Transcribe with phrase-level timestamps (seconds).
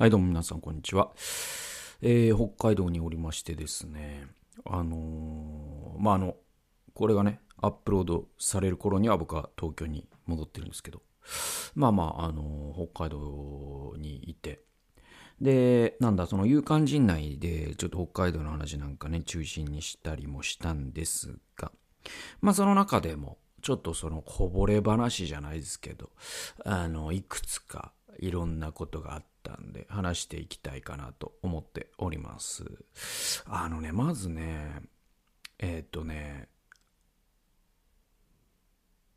[0.00, 1.10] はい、どうも皆さん、こんにちは。
[2.00, 4.28] えー、北海道におりましてですね、
[4.64, 6.36] あのーまあ、あの、
[6.94, 11.02] これがね、アップロードされる頃には僕は東京に戻ってるんですけど、
[11.74, 14.60] まあまあ、あのー北海道にいて、
[15.38, 21.72] で、なんだ、その勇敢陣内で、ちょっと北海道の話なんかね、中心にしたりもしたんですが、
[22.40, 26.08] まあ、その中でも、ちょっとそのこぼれ話じゃないですけど、
[26.64, 32.64] あの、いくつかいろんなことがあったんで、話していきたいかなと思っております。
[33.46, 34.82] あのね、まずね、
[35.58, 36.48] えーっとね、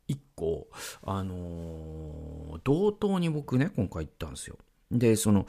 [0.06, 0.68] 一個、
[1.02, 4.58] あのー道東に僕ね、今回行ったんですよ。
[4.90, 5.46] で、その、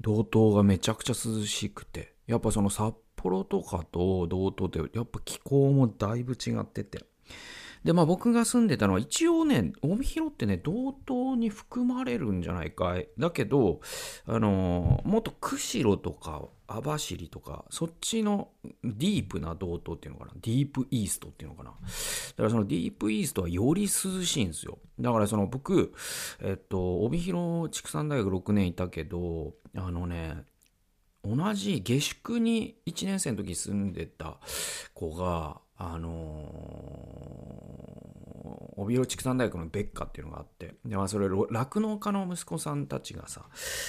[0.00, 7.04] 道東がめちゃくちゃ涼しくて、やっぱその札幌とかと道東って、やっぱ気候もだいぶ違ってて。
[7.84, 13.08] で、まあ僕が住んでたのは一応ね、帯広ってね、道東に含まれるんじゃないかい。
[13.18, 13.80] だけど、
[14.26, 18.48] あのーもっと釧路とか網走とか、そっちの
[18.84, 20.32] ディープな道東っていうのかな。
[20.40, 21.70] ディープイーストっていうのかな。
[21.70, 21.76] だ
[22.36, 24.78] からそのディープイーストはより涼しいんですよ。
[24.98, 25.92] だからその僕、
[26.40, 30.44] えっと、帯広畜産大学6年いたけど、あのね、
[31.24, 34.38] 同じ下宿に1年生の時住んでた
[34.94, 37.40] 子が、あのー
[38.82, 43.46] 帯広畜産大学の別科っていうのがあって、でまあ、それ、酪農家の息子さんたちがさ、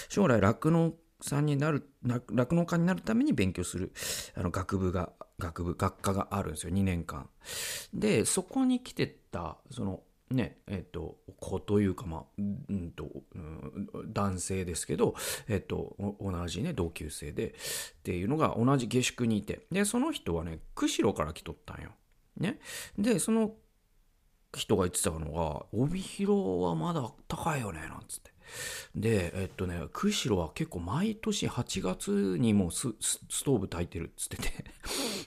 [0.10, 3.94] 将来酪農さんになる、酪農家になるために勉強する、
[4.36, 7.30] あの、学部が、学部、学科があるんですよ、2年間。
[7.94, 10.02] で、そこに来てた、その、
[10.32, 15.16] ね、えっ、と、子というか、まあ、うんと、うん男性ですけど、
[15.48, 21.92] えっ、と、同じね、同級生で、っていうのが同じ下宿にいて、で、その人はね、釧路から来とったんよ。
[22.38, 22.60] ね。
[22.98, 23.54] で、その
[24.56, 28.31] 人が言ってたのが、帯広はまだ高いよね、なんつって。
[28.96, 32.94] で、えっとね、釧路は結構毎年8月にもうス
[33.44, 34.66] トーブ焚いてるっつってて。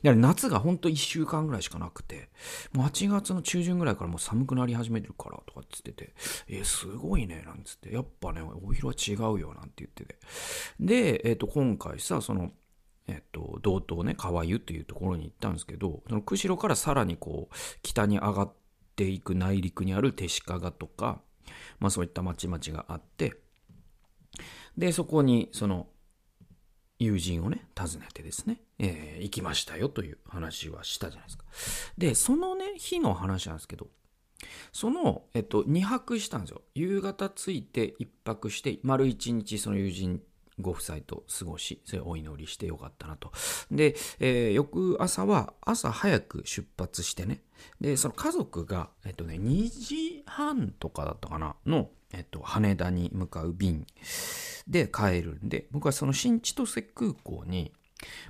[0.02, 2.28] 夏がほんと1週間ぐらいしかなくて、
[2.72, 6.14] もう8月の中旬ぐらいからもう寒くなり始めてるからとかっつってて、
[6.48, 10.18] えすごいね、なんつって、やっぱね、帯広は違うよ、なんて言ってて。
[10.78, 12.52] で、えっと、今回さ、その、
[13.06, 18.52] えっと、道東ね、川湯っていうところに行ったんですけど、その釧路からさらにこう、北に上がっ
[18.96, 21.20] ていく内陸にある手鹿賀とか、
[21.80, 23.34] まあそういったまちまちがあって、
[24.76, 25.86] で、そこにその
[26.98, 31.44] 友人をね、訪ねてですね、えー行きましたよという話はしたじゃないですか。
[31.98, 33.88] で、そのね、日の話なんですけど、
[34.72, 36.62] その、えっと、2泊したんですよ。
[36.74, 40.20] 夕方着いて1泊して、丸1日その友人
[40.60, 43.32] ご夫妻と過ごし、それお祈りしてよかったなと。
[43.70, 47.42] で、えー翌朝は朝早く出発してね、
[47.80, 53.86] で、その家族が、えっとね、2時半とかだったかな、の、えっと、羽田に向かう便
[54.68, 57.72] で帰るんで、僕はその新千歳空港に、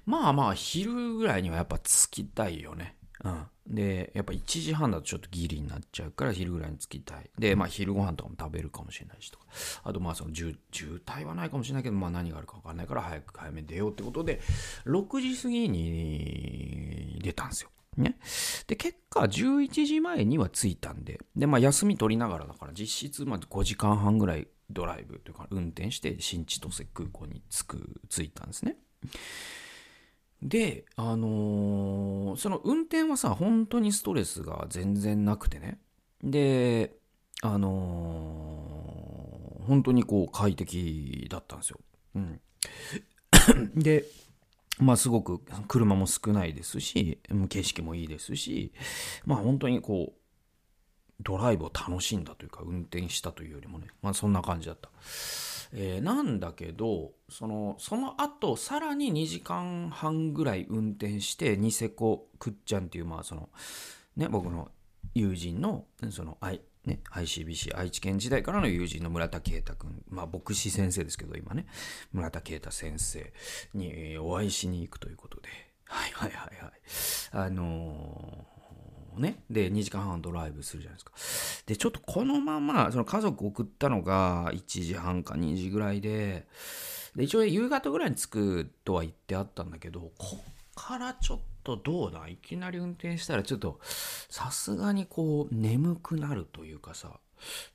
[0.07, 2.97] まあまあ昼ぐらいにはやっぱ着きたいよね。
[3.25, 3.47] うん。
[3.67, 7.31] で、やっぱ1時半だとちょっとギリになっちゃうから昼ぐらいに着きたい。
[7.39, 9.47] で、まあ昼ご飯とかも食べるかもしれないしとか。
[9.83, 14.41] あとまあその渋渋滞はないかもしれないけど、まあ何があるか分かんないから早く早めに出ようってことで、
[14.85, 17.71] 6時過ぎに出たんですよ。
[17.97, 18.19] ね。
[18.67, 28.77] で、結果11時前には着いたんで、で、まあ休み取りながらだから実質まあ5時間半ぐらいドライブというか運転して新千歳空港に着く、着いたんですね。
[30.45, 35.79] で、あのーその運転はさ、本当にストレスが全然なくてね。
[36.23, 36.95] で、
[37.43, 41.81] あのー本当にこう快適だったんですよ。
[42.17, 42.41] うん。
[43.75, 44.05] で、
[44.79, 47.19] まあすごく車も少ないですし、
[47.49, 48.73] 景色もいいですし、
[49.25, 50.21] まあ本当にこう、
[51.21, 54.91] ドライブを楽しんだというか、運転したというよりもね、まあそんな感じだった。
[55.77, 63.49] えーなんだけど、その、その後、さらに2時間半ぐらい運転して、ニセコくっちゃんっていう、まあその、
[64.17, 64.71] ね、僕の
[65.15, 71.67] 友人の、その、I、ね、ICBC 愛知県時代からの友人の村田啓太君、まあ牧師先生ですけど、今ね、
[72.13, 73.33] 村田啓太先生
[73.75, 75.49] にお会いしに行くということで、
[75.87, 76.73] はいはいはいはい。
[77.33, 79.43] あのーね。
[79.51, 81.13] で、2時間半ドライブするじゃないですか。
[81.67, 86.47] で、ちょっとこのまま、その家族送ったのが1時半か2時ぐらいで、
[87.17, 90.43] で、一応夕方ぐらいに着くとは言ってあったんだけど、こっ
[90.75, 92.29] からちょっとどうだ？
[92.29, 93.79] いきなり運転したらちょっと、
[94.29, 97.21] さすがにこう、眠くなるというかさ、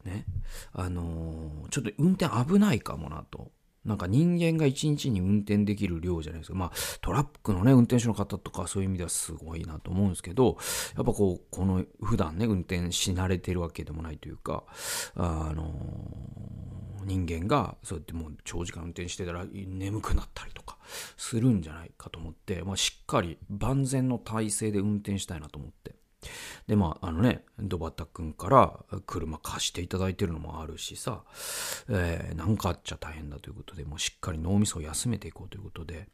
[0.03, 0.25] ね。
[0.73, 3.51] あのーちょっと運転危ないかもなと。
[3.89, 6.57] なんか人間が一日に運転できる量じゃないですか。
[6.57, 6.71] まあ
[7.01, 10.57] トラックのね、運転手の方とかそういう意味ではすごいなと思うんですけど、
[10.95, 14.63] やっぱこう、この普段ね、運転し慣れてるわけでもないというか、
[15.15, 20.77] あのー人間がそうやってもう長時間運転してたら眠くなったりとか
[21.17, 25.95] するんじゃないかと思って、まあ、しっかり万全の体制で運転したいなと思って
[26.67, 31.23] でまああのねドバタ君から車貸していただいてるのもあるしさ
[31.89, 36.07] えー、なんかあっちゃ大変だということでもうしっかり脳みそを休めていこうということで。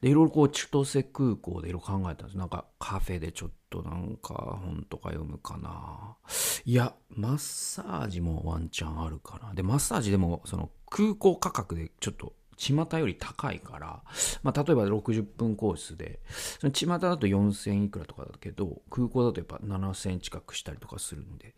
[0.00, 2.38] でいろいろこう千歳空港でいろいろ考えたんです。
[2.38, 6.16] なんかカフェでちょっとなんか本とか読むかな。
[6.64, 9.54] いやマッサージもワンチャンあるかな。
[9.54, 14.02] でマッサージでもその空港価格でちょっと巷より高いから、
[14.42, 16.20] まあ、例えば60分コースで、
[16.60, 21.54] その巷だと4000いくらとかだけど、空港だとやっぱ7000近くしたりとかするんで、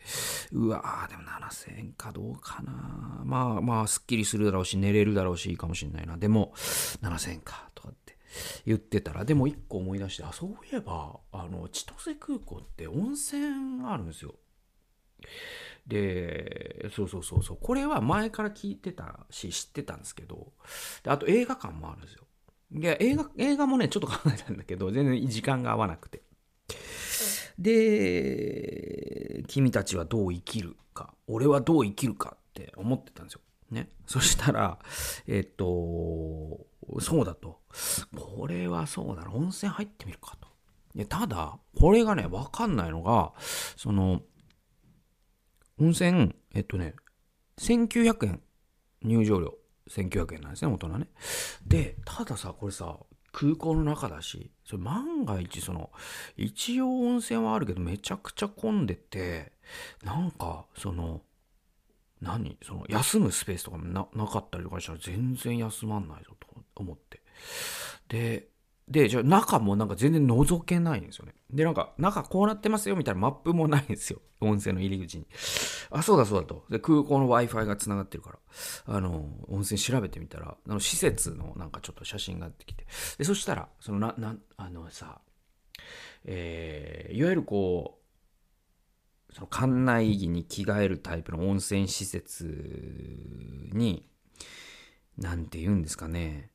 [0.53, 3.23] うわー、でも7000円かどうかな。
[3.25, 6.19] まあまあ、すっきりするだろうし、寝れるだろうし、いいかもしれないな。
[6.19, 6.53] でも、
[7.03, 8.19] 7000円か、とかって
[8.67, 14.35] 言ってたら、でも一個思い出して、あ、そういえば、あの、千歳空港って温泉あるんですよ。
[15.87, 17.59] で、そうそうそうそう。
[17.61, 20.53] これは前から聞いてたし、知ってたんですけど、
[21.03, 22.25] であと映画館もあるんですよ。
[22.73, 26.23] で、映画、映画もね、ちょっと考えたんだけど、全然時間が合わなくて。
[27.59, 33.41] で、君たちはどう生きるか、俺はどう生きるかって思ってたんですよ。
[33.71, 33.89] ね。
[34.07, 34.79] そしたら、
[35.27, 36.67] えっと、
[37.01, 37.61] そうだと。
[38.17, 39.33] これはそうだな。
[39.33, 40.49] 温泉入ってみるかと。
[40.95, 43.33] でただ、これがね、わかんないのが、
[43.77, 44.23] その、
[45.81, 46.95] 温泉、えっとね、
[47.59, 48.43] 1900円、
[49.03, 49.55] 入場料
[49.89, 51.09] 1900円なんですね、大人ね。
[51.67, 52.99] で、たださ、これさ、
[53.33, 55.91] 空港の中だし、それ万が一その、
[56.37, 59.53] 一応温泉はあるけどめちゃくちゃ混んでて、
[60.05, 61.23] なんか、その、
[62.21, 62.59] 何？
[62.63, 67.23] その、休むスペースとかななかったりとかしたら全然休まんないぞと思って。
[68.09, 68.49] で、
[68.91, 71.35] で、じゃあ中もなんか全然覗けないんですよね。
[71.49, 74.21] で、なんか中こうなってますよみたいなマップもないんですよ。
[74.43, 75.27] 温泉の入り口に。
[75.91, 76.65] あ、そうだそうだと。
[76.69, 78.39] で、空港の Wi-Fi が繋がってるから、
[78.87, 82.87] あの、温泉調べてみたら、あの、施設のなんかちょっと写真が出てきて。
[83.19, 85.21] で、そしたら、そのな、な、あのさ、
[86.25, 88.01] えー、いわゆるこ
[89.29, 92.45] う、その館内着に着替えるタイプの温泉施設
[93.73, 94.09] に、
[95.17, 96.51] なんて言うんですかね。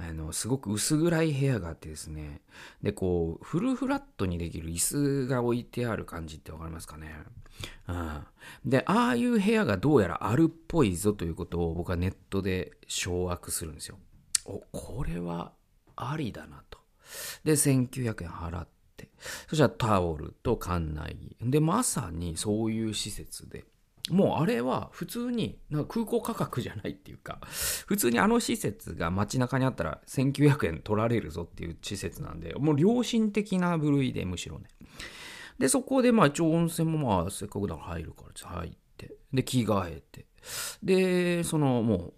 [0.00, 2.40] あの、すごく薄暗い部屋があってですね。
[2.82, 7.14] で、こう、フルフラットにできる椅子が置いてある感じってわかりますかね。
[7.88, 8.26] うん。
[8.64, 13.98] で、ああいう部屋がどうやらあるっぽいぞということを僕はネットで掌握するんですよ。
[14.44, 15.52] お、これは
[15.96, 16.78] ありだなと。
[17.42, 19.08] で、1900円払って。
[19.48, 21.50] そしたらタオルと館内着。
[21.50, 23.64] で、まさにそういう施設で。
[24.10, 27.38] もうあれは普通になんか空港価格じゃないっていうか、
[27.86, 34.66] 普通にあの施設が街中にあったら1900円取られるぞっていう施設なんで、もう良心的な部類でむしろね。
[35.58, 40.26] で、そこでまあ一応温泉もまあせっかくだから入るから入って、で、着替えて、
[40.82, 42.14] で、そのもう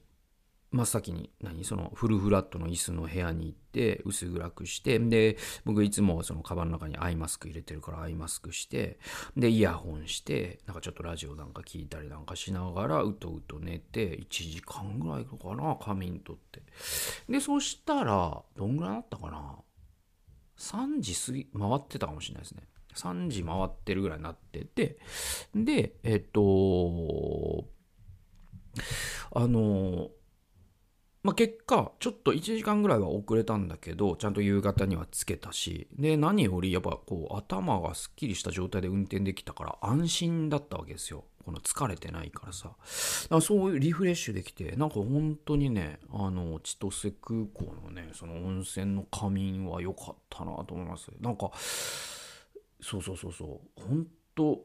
[0.73, 1.65] 真っ先に何？
[1.65, 9.01] そのフルフラットの椅子の部屋に行って薄暗くしてで僕いつもそのカバンの中にアイマスク入れてるからアイマスクして
[9.37, 16.63] でイヤホンしてなんかちょっとラジオなんか聞いたりなんかしながらうとうと寝て1時間ぐらいかな仮眠とって。
[17.29, 19.57] でそしたらどんぐらいだったかな
[20.57, 22.63] ？3時過ぎ回ってたかもしれないですね。
[22.95, 24.99] 3時回ってるぐらいになってて
[25.55, 27.65] でえっと
[29.33, 30.11] あの
[31.23, 41.25] まあ、結果、ちょっと1時間ぐらいは遅れたんだけど、ちゃんと夕方にはつけたし、で、何よりやっぱこう頭がすっきりした状態で運転できたから安心だったわけですよ。
[41.45, 42.71] この疲れてないからさ。
[43.29, 51.11] らそういうリフレッシュできて、なんか本当にね、あの、千歳空港のね、その温泉の仮眠は良かったなと思います。
[51.21, 51.51] なんか、
[52.81, 54.65] そうそうそうそう、本当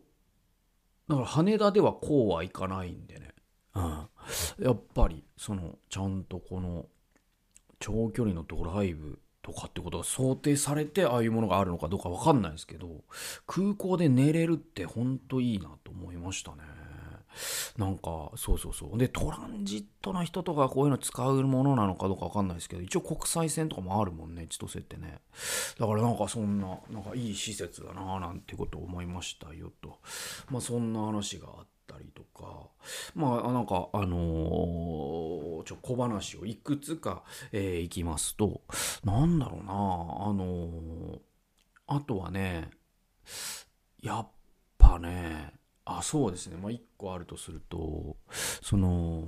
[1.07, 3.33] だから羽田ではこうはいかないんでね。
[3.75, 4.07] うん。
[4.59, 6.85] やっぱりそのちゃんとこの
[7.79, 13.03] 長距離のドライブとかってことが想定されてああいうものがあるのかどうか分かんないですけど
[13.45, 16.57] 空港で寝れるってほんといいなと思いましたね。
[17.77, 18.97] なんかそうそうそう。
[18.97, 25.19] でトランジットな人とかこういうの使うものなのかどうか分かんないですけど一応国際線とかもあるもんね千歳ってね。
[25.77, 29.99] だからなんかそんななんかいい施設だななんてことを思いましたよと。
[30.49, 32.69] まあそんな話があってたりとか
[33.15, 38.61] まあなんかあのー、ちょ小話をいくつか、えー、いきますと
[39.03, 39.75] なんだろうなあ
[40.33, 41.19] のー、
[41.87, 42.69] あとはね
[44.01, 44.27] やっ
[44.77, 45.53] ぱね
[45.85, 48.17] あそうですねまあ一個あるとすると
[48.61, 49.23] その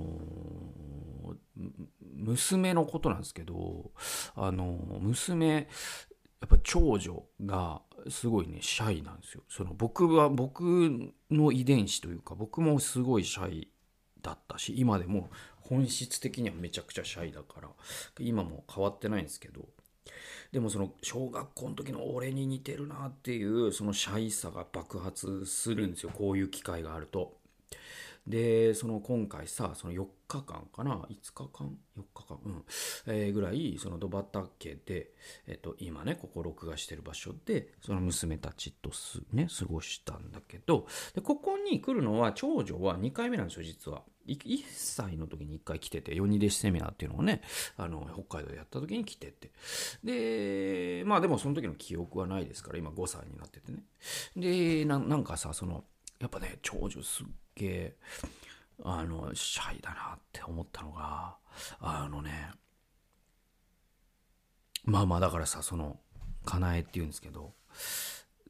[2.14, 3.92] 娘のことなんですけど
[4.34, 5.68] あの娘
[6.40, 13.68] やっぱ長女がすごいねシャイなんですよその僕は僕の遺伝子というか僕もすごいシャイ
[14.22, 15.30] だったし今でも
[15.60, 17.68] 本質的にはめちゃくちゃシャイだから
[18.20, 19.62] 今も変わってないんですけど
[20.52, 27.37] でもその小学校の時の俺に似てるなっていうそのシャイさが爆発するんですよこういう機会があると。
[28.28, 32.38] でその今回さその4日間かな？5日間？4日間？
[32.44, 32.64] うん、
[33.06, 35.10] えー、ぐらいそのドバタ家で、
[35.46, 44.02] えっと、今ねここ録画してる場所でその娘たちとすね過ごしたんだけどでここに来るのは長女は2回目なんですよ実は。
[44.28, 47.40] 1歳の時に1回来てて、四二弟子セミナーっていうのをね、
[47.78, 49.50] あの、北海道でやった時に来てて。
[50.04, 53.84] で、まあでもその時の記憶はないですから、今5歳になっててね。
[54.36, 55.84] で、なんかさ、その、
[56.20, 57.94] やっぱね、長女すっげ
[58.84, 61.36] あのシャイだなって思ったのが
[61.80, 62.50] あのね
[64.84, 65.98] まあまあだからさその
[66.44, 67.52] かなえっていうんですけど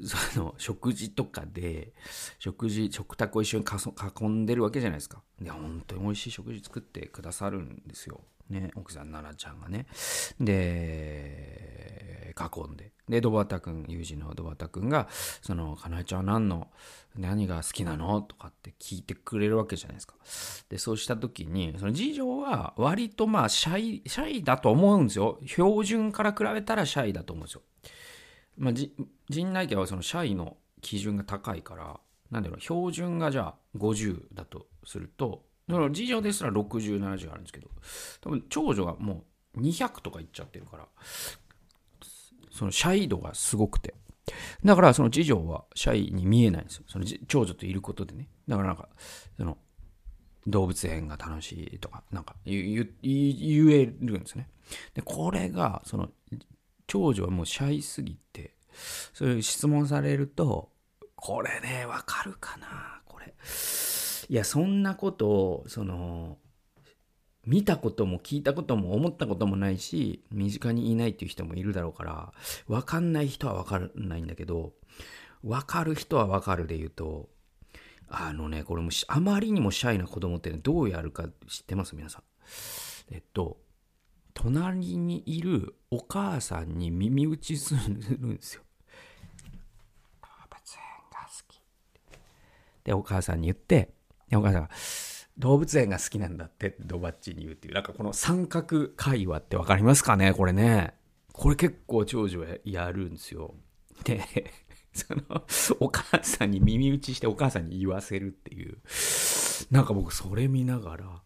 [0.04, 1.92] その食事とかで
[2.38, 5.22] 食事食卓を一緒に囲んでるわけじゃないですか。
[5.40, 8.20] で本当に美味しい食事作ってくださるんですよ。
[8.50, 9.86] ね奥さん奈々ちゃんがね
[10.40, 15.08] で囲んででドバタ君友人のドバタ君が
[15.42, 16.68] そのかなえちゃんは何の
[17.18, 20.14] 何が好きなのとかって聞いてくれるわけじゃないですか。
[20.68, 25.38] で、そうした時に、その次女は割とまあシャイ、シャイだと思うんですよ。
[25.44, 27.62] 標準から比べたらシャイだと思うんですよ。
[28.56, 28.74] まあ、
[29.28, 31.98] 陣内家はそのシャイの基準が高いから、
[32.30, 37.68] なんだろう、標準がじゃあ50だとすると、だから次女ですら60、70あるんですけど、
[38.20, 40.86] 多分長女がもう200とかいっちゃってるから、
[42.50, 43.94] そのシャイ度がすごくて。
[44.64, 46.84] だからその次女はシャイに見えないんですよ。
[46.88, 48.28] その長女といることでね。
[48.46, 48.88] だからなんか、
[49.36, 49.58] その
[50.46, 54.48] 動物園が楽しいとか、なんか言えるんですね。
[54.94, 56.10] で、これが、その
[56.86, 58.54] 長女はもうシャイすぎて、
[59.12, 60.70] そういう質問されると、
[61.14, 63.34] これね、わかるかなこれ。
[64.28, 66.38] いや、そんなことを、その、
[67.46, 72.32] 見たことも聞いたことも思ったこともないし、身近にいないっていう人もいるだろうから、
[72.66, 74.74] わかんない人はわかんないんだけど、
[75.42, 77.30] わかる人はわかるで言うと、
[78.10, 81.96] あのね、これもあまりにもシャイな子供って、どうやるか知ってます？
[81.96, 82.22] 皆さん。
[83.10, 83.58] えっと、
[84.34, 88.62] 隣にいるお母さんに耳打ちするんですよ。
[90.20, 90.80] 動物園
[91.10, 91.62] が好き。
[92.84, 93.94] で、お母さんに言って、
[94.30, 94.70] でお母さんが、
[95.38, 97.74] 動物園が好きなんだってドバッチに言うっていう。
[97.74, 100.32] なんかこの三角会話って分かりますかね？
[100.34, 100.94] これね。
[101.32, 103.54] これ結構長女やるんですよ。
[104.04, 104.20] で
[104.92, 105.44] その
[105.80, 108.78] お母さんに耳打ちしてお母さんに言わせるっていう。
[109.70, 111.22] なんか僕それ見ながら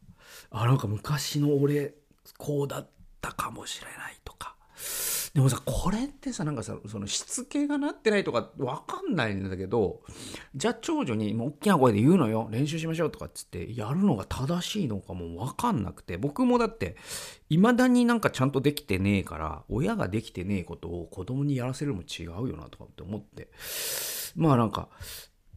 [0.51, 1.95] あなんか昔の俺
[2.39, 2.91] こうだっ
[3.21, 4.57] たかもしれないとか。
[5.35, 10.03] でもさ、これってさ、なんかさ、そのしつけがなってないとかわかんないんだけど、
[10.55, 16.97] じゃあ長女にもう大きな声で言うのよ、練習しましょうとかっつってやるのが正しいのかもわかんなくて、僕もだって、
[17.49, 23.49] 未だになんかちゃんとできてねえから、親ができてねえことを子供にやらせるのも違うよなとかって思って、
[24.37, 24.91] まあなんか、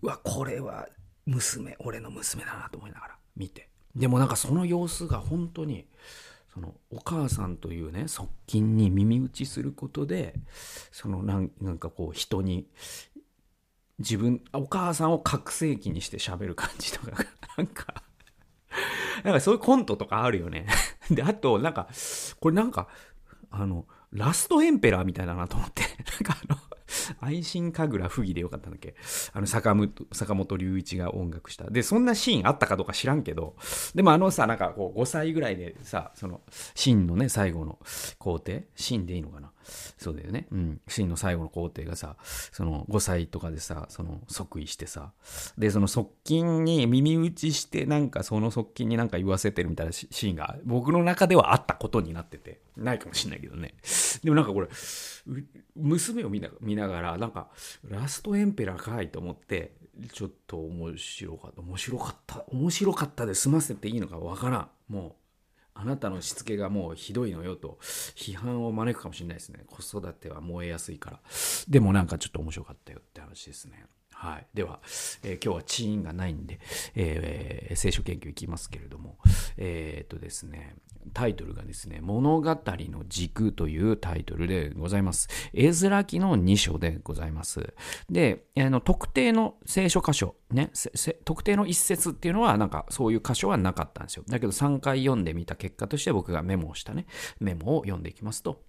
[0.02, 0.88] うわ、これは
[1.26, 3.70] 娘、俺の娘だなと思いながら見て。
[3.94, 5.86] でもなんかその様子が本当に、
[6.56, 10.36] そのお母さんというね側近に耳打ちすることで
[10.92, 12.66] そのなんかこう人に
[14.00, 17.26] 自分お母さんを覚醒器にして喋る感じとか
[17.58, 18.04] なんか
[19.24, 20.68] なんかそういうコントとかあるよね。
[21.12, 21.90] であとなんか
[22.40, 22.88] これなんか
[23.50, 25.84] あのラストエンペラーみたいだなと思って。
[26.24, 26.60] なんかあの
[27.20, 28.96] 愛心神楽不義でよかったんだっけ？
[29.34, 31.70] あの坂本、坂本龍一が音楽した。
[31.70, 33.56] で、そんなシーンあったかどうか知らんけど、
[33.94, 36.42] でもあのさ、なんかこう5歳ぐらいでさ、その、
[36.76, 37.80] シーンのね、最後の
[38.18, 38.62] 工程？
[38.76, 39.52] シーンでいいのかな？
[39.98, 40.48] そうだよね。
[40.52, 40.82] うん。
[40.88, 42.16] シーンの最後の工程がさ、
[42.52, 45.12] その5歳とかでさ、その即位してさ、
[45.58, 53.76] で、その側近に耳打ちして、なんかその側近になんか言わせてるみたいなシーンが僕の中ではあったことになってて、ないかもしんないけどね。
[54.24, 54.68] でもなんかこれ、
[55.76, 57.50] 娘を見な見ながら、なんか、
[57.88, 59.74] ラストエンペラーかいと思って、
[60.12, 61.62] ちょっと面白かった。
[61.62, 62.44] 面白かった。
[62.52, 64.70] 面白かったで済ませていいのかわからん。
[64.90, 65.14] もう、
[65.76, 67.78] あなたのしつけがもうひどいのよと
[68.16, 69.60] 批判を招くかもしれないですね。
[69.68, 71.20] 子育ては燃えやすいから。
[71.68, 73.86] でもなんかちょっと面白かったよって話ですね。
[74.18, 74.48] はい。
[74.54, 74.80] では、
[75.24, 76.60] えー、今日はチーンがないんで、
[76.96, 79.18] えー、聖書研究いきますけれども、
[79.58, 80.78] えー、っとですね、
[81.14, 85.28] タイトルがですね、物語の軸というタイトルでございます。
[85.54, 87.74] 絵面記の2章でございます。
[88.10, 90.72] で、あの特定の聖書箇所、ね、
[91.26, 94.24] 特定の一節っていうのは、なんかそういう箇所はなかったんですよ。
[94.28, 97.06] だけど3回読んでみた結果として僕がメモをしたね、
[97.42, 98.64] メモを読んでいきますと、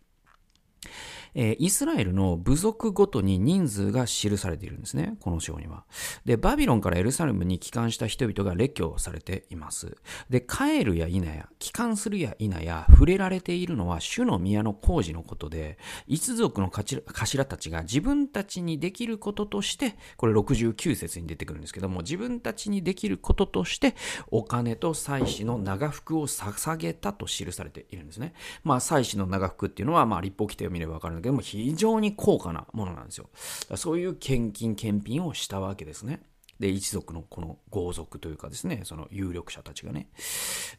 [1.39, 5.85] えー、イスラエルの部族ごとに人数が記されているんですね、この章には。
[6.25, 9.99] で、バビロンからエルサレムに帰還した人々が列挙されています。
[10.31, 23.95] で、帰るや否や、帰還するや否や、触れられているのは主の宮の工事のことで、一族の頭たちが自分たちにできることとして、これ69節に出てくるんですけども、自分たちにできることとして、
[24.31, 28.33] お金と祭祀の長服を捧げたと記されているんですね。
[28.65, 33.29] まあ、祭祀の長服っていうのは、まあ、立法規定を見ればわかるんだけども、非常に高価なものなんですよ。
[33.77, 36.23] そういう献金、献品をしたわけですね。
[36.61, 40.09] で、一族のこの豪族というかですね、その有力者たちがね。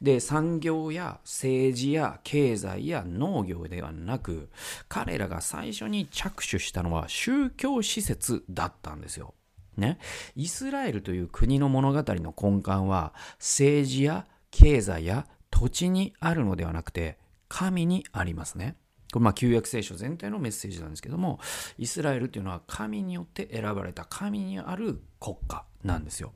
[0.01, 4.49] で、産業や政治や経済や農業ではなく、
[4.87, 9.35] 彼らが最初に着手したのは宗教施設だったんですよ。
[9.75, 9.99] ね。
[10.35, 18.77] イスラエルという国の物語の根幹は、政治や経済や土地にあるのではなくて、神にありますね。
[19.17, 21.39] これまあ旧約聖書全体のメッセージなんですけども、
[21.79, 26.31] イスラエルっていうのは神によって選ばれた神にある国家なんですよ。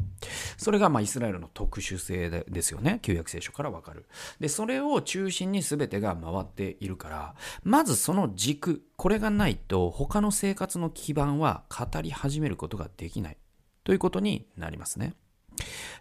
[0.58, 2.98] それがまあイスラエルの特殊性ですよね。
[3.04, 4.08] 旧約聖書からわかる。
[4.40, 13.38] で、それを中心に全てが回っているから、まずその軸、これがないと他の生活の基盤は語り始めることができない
[13.84, 15.14] ということになりますね。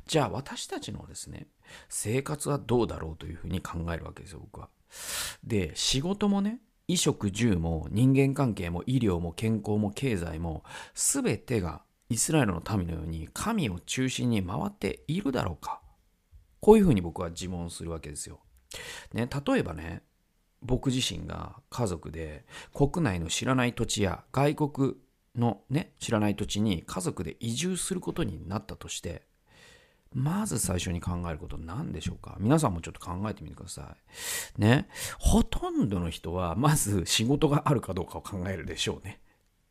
[0.07, 1.47] じゃあ私たちのですね、
[1.91, 4.71] 生活はどうだろうというふうに考えるわけですよ、僕は。
[5.45, 6.61] で、仕事もね、
[6.91, 15.81] 衣食住も人間関係も医療も健康も経済も全てがイスラエルの民のように神を中心に回っているだろうか
[16.61, 18.41] こういうふうに僕は自問するわけですよ。
[19.15, 20.03] ね、例えばね、
[20.63, 22.45] 僕自身が家族で
[22.75, 24.95] 国内の知らない土地や外国
[25.35, 29.23] のね、知らない土地に家族で移住することになったとして、
[30.15, 32.37] まず最初に考えること何でしょうか？
[32.41, 33.95] 皆さんもちょっと考えてみてくださ
[34.59, 34.61] い。
[34.61, 34.89] ね。
[35.19, 39.21] ほとんどの人は、まず仕事があるかどうかを考えるでしょうね。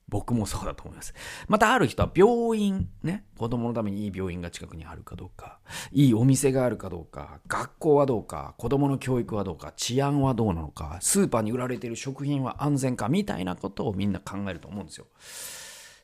[0.08, 1.14] 僕もそうだと思います。
[1.48, 3.26] またある人は病院、ね。
[3.38, 5.60] 子供のためにいい病院が近くにあるかどうか、
[5.92, 15.06] いいお店があるかどうか、学校はどうか、子供の教育はどうか、治安はどうなのか、スーパーに売られている食品は安全か、みたいなことをみんな考えると思うんですよ。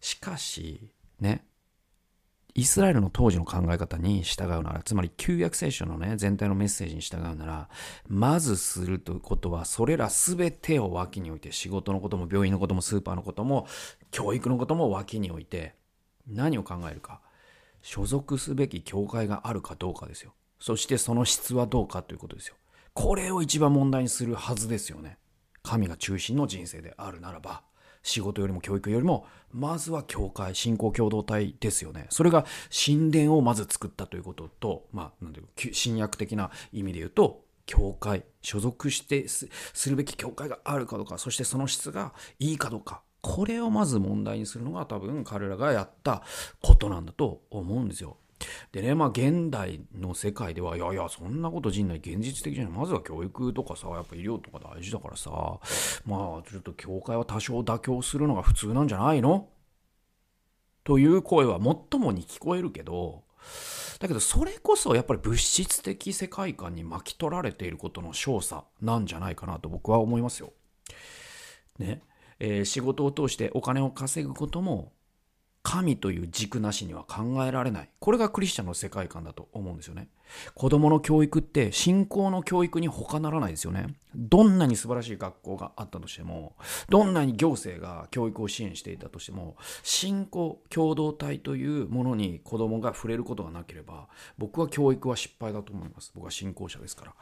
[0.01, 1.45] しかし、ね。
[2.55, 7.69] イスラエルの当時の考え方に従うなら、つまり旧約聖書のね、全体のメッセージに従うなら、
[8.07, 13.67] まずするということは、それらすべてを脇に置いて、仕事のことも病院のこともスーパーのことも、
[14.09, 15.75] 教育のことも脇に置いて、
[16.27, 17.19] 何を考えるか。
[17.81, 20.33] 所属すべき教会があるかどうかですよ。
[20.59, 22.55] そしてその質はどうかということですよ。
[22.93, 25.17] これを一番問題にするはずですよね。
[25.61, 27.63] 神が中心の人生であるならば。
[28.05, 32.05] 仕事よりも教育よりも、まずは教会、信仰共同体ですよね。
[32.09, 39.49] それが神殿をまず作ったということと、まあ、なんていう新約的な意味で言うと、教会、所属してす
[39.89, 46.21] るべき教会があるかどうか、そしてその質がいいかどうか、これをまず問題にするのが多分彼らがやった
[46.61, 48.17] ことなんだと思うんですよ。
[48.71, 52.73] でね、まあ現代の世界では、いやいや、そんなこと人内現実的じゃない。
[52.73, 55.31] まずは教育とかさ、やっぱ医療とか大事だからさ、
[56.05, 59.47] まあちょっと教会は多少妥協するのが普通なんじゃないの？
[60.83, 63.23] という声は最もに聞こえるけど、
[63.99, 70.53] だけどそれこそやっぱり物質的世界観に巻き取られていることの少佐なんじゃないかなと僕は思いますよ。
[71.79, 72.01] ね。
[72.37, 74.91] えー、仕事を通してお金を稼ぐことも
[75.65, 77.89] 神という軸なしには考えられない。
[77.99, 80.09] これがクリスチャンの世界観だと思うんですよね。
[80.53, 83.95] 子供の教育って信仰の教育に他ならないですよね。
[84.15, 86.55] どんなに素晴らしい学校があったとしても、
[86.89, 96.11] どんなに行政が教育を支援していたとしても、信仰共同体というものに子供が触れることがなければ、僕は教育は失敗だと思います。
[96.15, 97.13] 僕は信仰者ですから。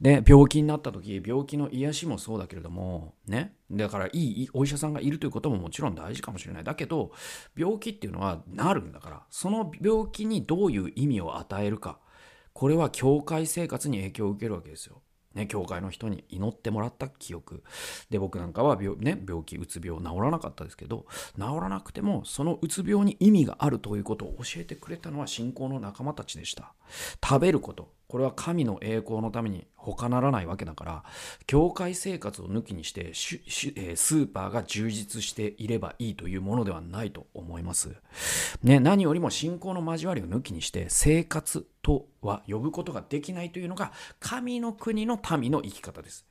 [0.00, 3.54] で、病気になった時、病気の癒しもそうだけれども、ね。
[3.70, 6.64] だからいいお医者さんがいるということももちろん大事かもしれない。
[6.64, 7.10] だけど、
[7.56, 11.98] 病気気っていうのはなるんだから、その病気にどういう意味を与えるか。
[12.52, 15.02] これは教会生活に影響を受けるわけですよ。
[15.34, 17.62] ね、教会の人に祈ってもらった記憶。
[18.08, 26.74] で、僕なんかは病,、ね、病気、うつ病、治らなかったですけど、治らなくても、そのうつ病に意味があるということを教えてくれたのは信仰の仲間たちでした。
[27.22, 27.95] 食べること。
[28.08, 31.04] これは神の栄光のために他ならないわけだから、
[31.46, 37.96] 教会生活を抜きにして、スーパーが充実していればいいというものではないと思います。
[38.62, 46.26] ね、何よりも信仰の交わりを抜きにして、生活とは呼ぶことができないというのが、神の国の民の生き方です。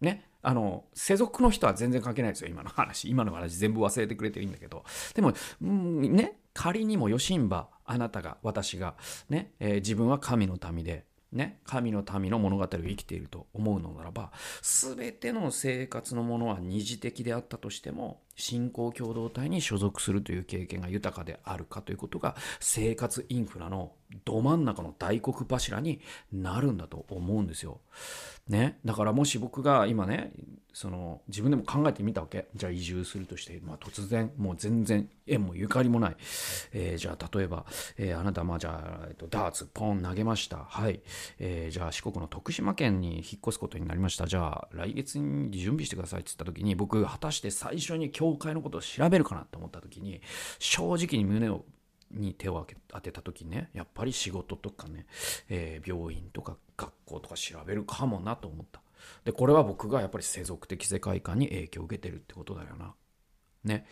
[0.00, 0.26] ね。
[0.42, 3.08] あの、世俗の人は全然関係ないですよ、今の話。
[3.10, 4.84] 今の話全部忘れてくれていいんだけど。
[5.14, 8.96] でも、うん、ね、仮にもよしんば、あなたが、私が、
[9.28, 23.92] ね、えー、自分は神の民で、ね、神の民の物語を生きていると思うのならば全ての生活のものは二次的であったとしても信仰共同体に所属するという経験が豊かであるかということが生活インフラの
[24.24, 26.00] ど真ん中の大黒柱に
[26.32, 27.80] なるんだと思うんですよ。
[28.48, 30.32] ね、だからもし僕が今ね
[30.72, 32.48] その自分でも考えてみたわけ。
[32.56, 36.16] じゃあ移住するとして、まあ、突然もう全然縁もゆかりもない、
[36.72, 37.64] えー、じゃあ例えば、
[37.96, 40.64] えー、あなたまあじゃあ、えっと、ダーツポン投げました。
[40.68, 41.00] はい、
[41.38, 44.26] えー、じゃあ四国の徳島県に引っ越すことになりました。
[44.26, 50.20] じゃあ来月に準備してくださいって言った時に僕果たして最初に教会のことを調べるかなと思った時に
[50.58, 51.64] 正直に胸を
[52.10, 55.06] に手を当てた時にねやっぱり仕事とかね、
[55.48, 58.80] えー、病院とか学校とか調べるかもなと思った。
[59.24, 62.94] でこれは僕がやっぱり世俗的世界観に影響を受けてるってことだよな。
[63.64, 63.86] ね。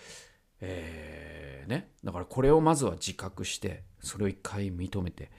[0.60, 1.92] えー、ね。
[2.02, 5.30] だからこれをまずは自覚してそれを一回認めて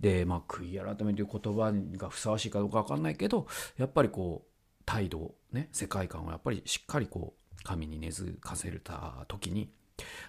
[0.00, 3.46] でまあ悔い改めという言葉がふさわしいかどうか分かんないけど
[3.76, 9.68] やっぱりこう態度ね世界観をやっぱりしっかりこう神に根付かせた時に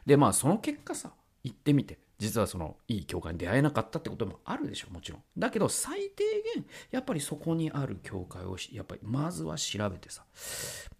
[0.07, 1.11] でまあその結果さ
[1.43, 5.21] 行ってみて実はそのいい教会に出会えなかったってこともあるでしょもちろん。
[5.37, 6.23] だけど最低
[6.55, 10.23] 限やっぱりそこにある教会をやっぱりまずは調べてさ。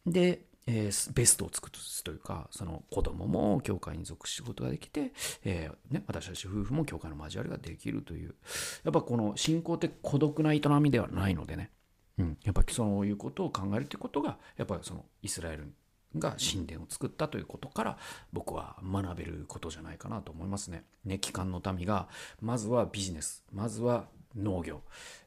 [0.06, 5.12] で、えー、ベストを尽くすというかその子供も教会に属することができて、
[5.43, 8.36] えーね、私たち夫婦も教会の交わりができるという。
[8.84, 11.71] やっぱこの信仰って孤独な営みではないのでね。
[12.19, 15.71] うん、やっぱりそういうことを考えるということがやっぱりそのイスラエル
[16.15, 17.98] が神殿を作ったということから
[18.34, 20.84] 僕は学べることじゃないかなと思いますね。
[21.06, 22.08] ね帰還の民が
[22.41, 24.82] まずはビジネスまずは農業、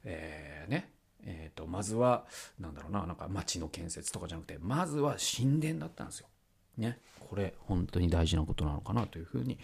[0.05, 0.91] えー、ね
[1.27, 2.25] えーと、まずは
[2.59, 6.29] なんだろうななんか町の建設とかじゃなくてまずは神殿だったんですよ。
[6.79, 9.59] ねこれ本当に大事なことなのかなというふうに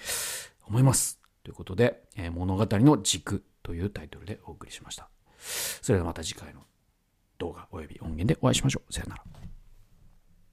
[0.67, 1.19] 思います。
[1.43, 5.09] ということで、えー、物語の軸というタイトルでお送りしました。
[5.39, 6.61] それではまた次回の
[7.39, 8.93] 動画および音源でお会いしましょう。
[8.93, 9.46] さよなら。